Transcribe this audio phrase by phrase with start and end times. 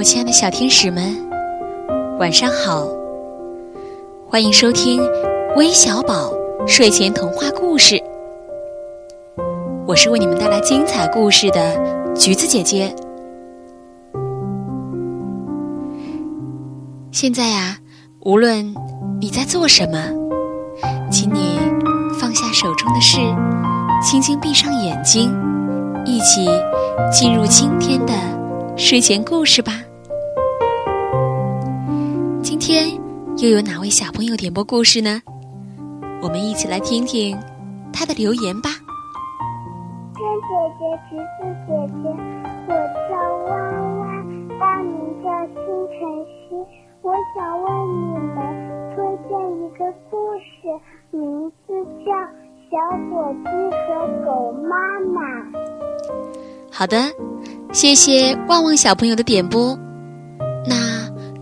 [0.00, 1.14] 我亲爱的小天使们，
[2.18, 2.86] 晚上好！
[4.30, 5.02] 欢迎收听
[5.56, 6.32] 微小宝
[6.66, 8.02] 睡前童话故事。
[9.86, 11.76] 我是为你们带来精彩故事的
[12.14, 12.96] 橘子姐姐。
[17.12, 17.76] 现在呀，
[18.20, 18.74] 无论
[19.20, 19.98] 你在做什么，
[21.10, 21.58] 请你
[22.18, 23.18] 放下手中的事，
[24.02, 25.30] 轻轻闭上眼睛，
[26.06, 26.48] 一起
[27.12, 28.14] 进入今天的
[28.78, 29.74] 睡前故事吧。
[32.72, 33.02] 今天
[33.38, 35.20] 又有哪位小朋友点播故事呢？
[36.22, 37.36] 我们一起来听听
[37.92, 38.70] 他的留言吧。
[40.14, 42.06] 天姐姐，橘子姐姐，
[42.68, 42.72] 我
[43.10, 43.10] 叫
[43.48, 43.58] 弯
[43.98, 44.22] 弯，
[44.60, 45.58] 大名叫新
[45.98, 45.98] 晨
[46.30, 46.54] 曦。
[47.02, 48.38] 我想为你们
[48.94, 50.70] 推荐一个故事，
[51.10, 51.74] 名字
[52.06, 52.12] 叫
[52.70, 52.78] 《小
[53.10, 54.70] 火鸡和狗妈
[55.10, 55.18] 妈》。
[56.70, 56.96] 好的，
[57.72, 59.76] 谢谢旺旺小朋友的点播。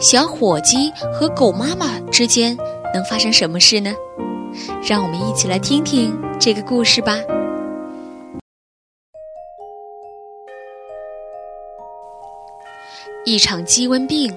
[0.01, 2.57] 小火鸡和狗妈妈之间
[2.95, 3.93] 能发生什么事呢？
[4.81, 7.19] 让我们一起来听听这个故事吧。
[13.25, 14.33] 一场鸡瘟病，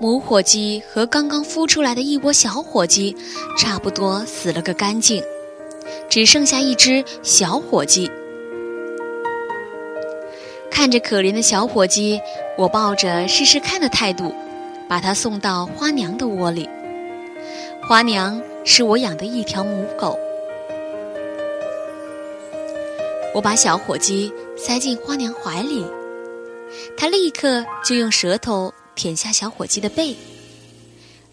[0.00, 3.14] 母火鸡和刚刚孵出来的一窝小火鸡，
[3.58, 5.22] 差不多死了个干净，
[6.08, 8.10] 只剩下一只小火鸡。
[10.70, 12.18] 看着可怜的小火鸡，
[12.56, 14.34] 我抱着试试看的态度，
[14.88, 16.68] 把它送到花娘的窝里。
[17.86, 20.18] 花娘是我养的一条母狗。
[23.34, 25.84] 我把小火鸡塞进花娘怀里，
[26.96, 30.16] 它立刻就用舌头舔下小火鸡的背，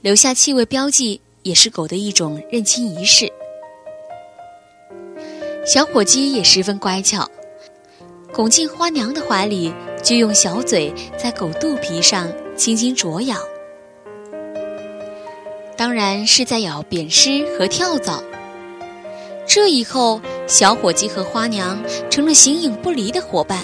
[0.01, 3.31] 留下气味标记，也是狗的一种认亲仪式。
[5.65, 7.27] 小火鸡也十分乖巧。
[8.31, 13.35] 拱进花娘的怀里，就用小嘴在狗肚皮上轻轻啄咬，
[15.75, 18.23] 当然是在咬扁虱和跳蚤。
[19.45, 21.77] 这以后，小伙计和花娘
[22.09, 23.59] 成了形影不离的伙伴。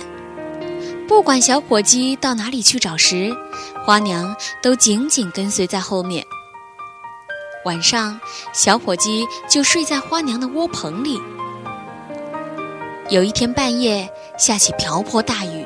[1.07, 3.35] 不管小伙计到哪里去找食，
[3.85, 6.23] 花娘都紧紧跟随在后面。
[7.63, 8.19] 晚上，
[8.53, 11.19] 小伙计就睡在花娘的窝棚里。
[13.09, 15.65] 有一天半夜下起瓢泼大雨，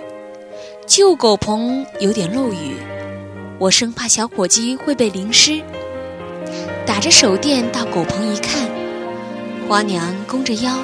[0.88, 2.78] 旧狗棚有点漏雨，
[3.58, 5.62] 我生怕小火鸡会被淋湿，
[6.86, 8.70] 打着手电到狗棚一看，
[9.68, 10.78] 花娘弓着腰，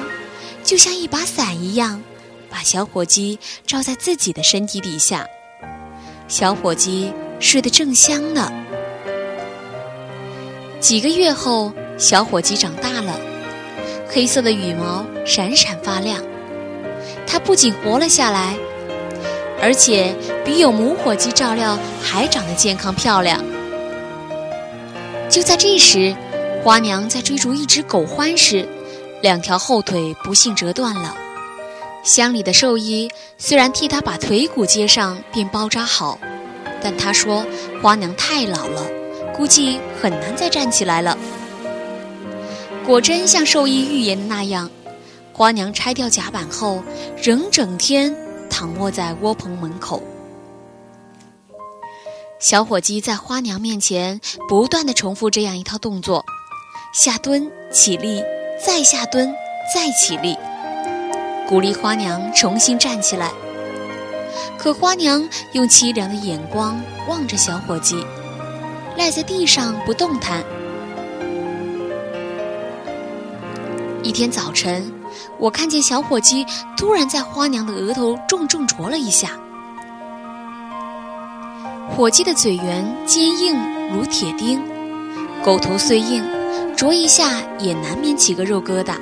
[0.64, 2.02] 就像一把伞一样，
[2.48, 5.26] 把小火鸡罩在自己的身体底下，
[6.28, 8.50] 小火鸡睡得正香呢。
[10.80, 13.20] 几个月后，小火鸡长大了，
[14.08, 16.18] 黑色的羽毛闪闪发亮。
[17.26, 18.56] 它不仅活了下来，
[19.62, 20.12] 而且
[20.44, 23.42] 比有母火鸡照料还长得健康漂亮。
[25.30, 26.14] 就在这时，
[26.64, 28.68] 花娘在追逐一只狗獾时，
[29.22, 31.16] 两条后腿不幸折断了。
[32.02, 33.08] 乡里的兽医
[33.38, 36.18] 虽然替她把腿骨接上并包扎好，
[36.82, 37.46] 但他说
[37.80, 38.84] 花娘太老了，
[39.32, 41.16] 估计很难再站起来了。
[42.84, 44.68] 果真像兽医预言的那样。
[45.34, 46.82] 花娘拆掉甲板后，
[47.22, 48.14] 仍整天
[48.52, 50.02] 躺卧在窝棚门口。
[52.38, 56.22] 小火鸡在花娘面前不断的重复这样一套动作：
[56.92, 58.22] 下蹲、起立、
[58.64, 59.34] 再下蹲、
[59.74, 60.36] 再起立，
[61.48, 63.32] 鼓励花娘重新站起来。
[64.58, 68.04] 可花娘用凄凉的眼光望着小火鸡，
[68.98, 70.44] 赖在地上不动弹。
[74.02, 75.01] 一天早晨。
[75.38, 76.46] 我看见小火鸡
[76.76, 79.30] 突然在花娘的额头重重啄了一下。
[81.90, 83.56] 火鸡的嘴圆坚硬
[83.92, 84.62] 如铁钉，
[85.44, 86.24] 狗头虽硬，
[86.76, 88.94] 啄一下也难免起个肉疙瘩。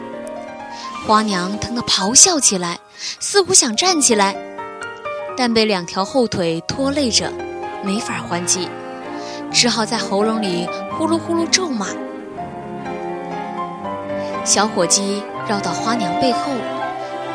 [1.06, 2.78] 花娘疼得咆哮起来，
[3.20, 4.36] 似乎想站起来，
[5.36, 7.32] 但被两条后腿拖累着，
[7.84, 8.68] 没法还击，
[9.52, 10.68] 只好在喉咙里
[10.98, 11.86] 呼噜呼噜咒骂。
[14.44, 16.52] 小火鸡绕到花娘背后，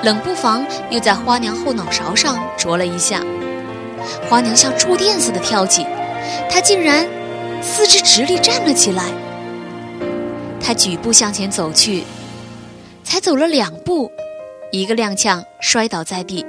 [0.02, 3.22] 冷不防又在花娘后脑勺上啄了一下。
[4.30, 5.86] 花娘像触电似的跳起，
[6.50, 7.06] 她竟然
[7.62, 9.04] 四肢直立站了起来。
[10.62, 12.06] 她举步向前走去，
[13.04, 14.10] 才走了两步，
[14.72, 16.46] 一个踉跄摔倒在地。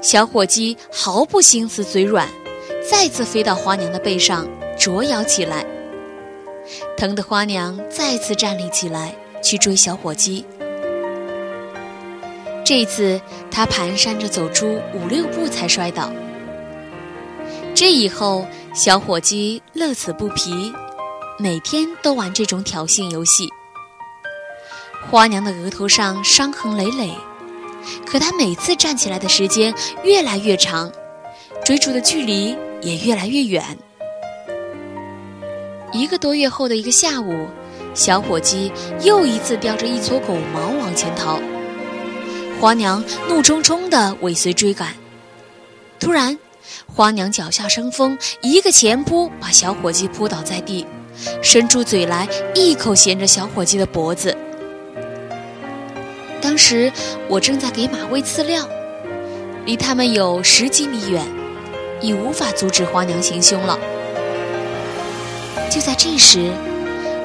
[0.00, 2.26] 小火鸡毫不心思嘴软，
[2.90, 4.48] 再次飞到花娘的背上
[4.78, 5.66] 啄咬起来，
[6.96, 9.14] 疼得花娘再次站立起来。
[9.42, 10.44] 去追小火鸡，
[12.64, 13.20] 这次
[13.50, 16.12] 他蹒跚着走出五六步才摔倒。
[17.74, 20.72] 这以后，小伙计乐此不疲，
[21.38, 23.48] 每天都玩这种挑衅游戏。
[25.08, 27.12] 花娘的额头上伤痕累累，
[28.04, 30.90] 可她每次站起来的时间越来越长，
[31.64, 33.78] 追逐的距离也越来越远。
[35.92, 37.46] 一个多月后的一个下午，
[37.98, 38.70] 小伙计
[39.02, 41.40] 又一次叼着一撮狗毛往前逃，
[42.60, 44.94] 花娘怒冲冲地尾随追赶。
[45.98, 46.38] 突然，
[46.86, 50.86] 花娘脚下生风，一个前扑把小伙计扑倒在地，
[51.42, 54.34] 伸出嘴来一口衔着小伙计的脖子。
[56.40, 56.92] 当时
[57.28, 58.64] 我正在给马喂饲料，
[59.66, 61.26] 离他们有十几米远，
[62.00, 63.76] 已无法阻止花娘行凶了。
[65.68, 66.52] 就在这时，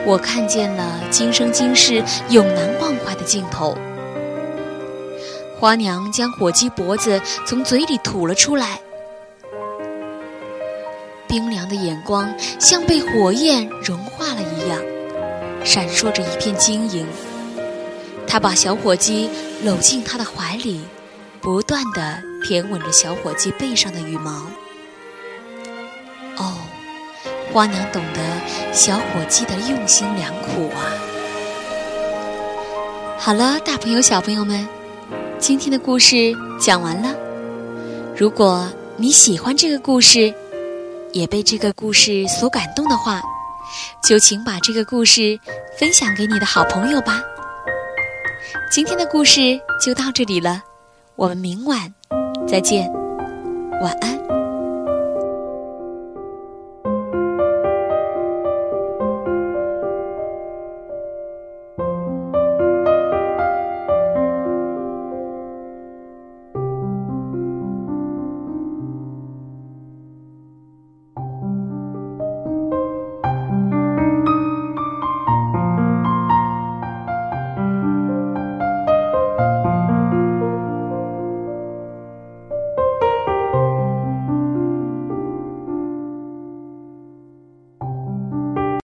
[0.05, 3.77] 我看见了今生今世永难忘怀的镜头。
[5.57, 8.81] 花娘将火鸡脖子从嘴里吐了出来，
[11.25, 14.81] 冰凉的眼光像被火焰融化了一样，
[15.63, 17.07] 闪烁着一片晶莹。
[18.27, 19.29] 她把小火鸡
[19.63, 20.81] 搂进她的怀里，
[21.39, 24.31] 不断地舔吻着小火鸡背上的羽毛。
[26.35, 26.57] 哦。
[27.53, 28.19] 花娘懂得
[28.73, 30.89] 小伙计的用心良苦啊！
[33.19, 34.67] 好了，大朋友小朋友们，
[35.38, 37.15] 今天的故事讲完了。
[38.17, 38.67] 如果
[38.97, 40.33] 你喜欢这个故事，
[41.11, 43.21] 也被这个故事所感动的话，
[44.03, 45.39] 就请把这个故事
[45.77, 47.21] 分享给你的好朋友吧。
[48.71, 50.63] 今天的故事就到这里了，
[51.15, 51.94] 我们明晚
[52.47, 52.91] 再见，
[53.79, 54.22] 晚安。